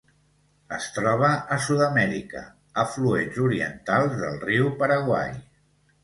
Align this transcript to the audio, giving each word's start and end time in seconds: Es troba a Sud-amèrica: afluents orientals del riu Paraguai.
Es 0.75 0.85
troba 0.93 1.27
a 1.55 1.57
Sud-amèrica: 1.65 2.41
afluents 2.83 3.37
orientals 3.47 4.15
del 4.23 4.39
riu 4.45 4.71
Paraguai. 4.81 5.29